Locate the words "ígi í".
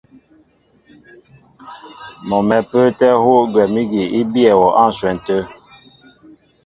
3.81-4.21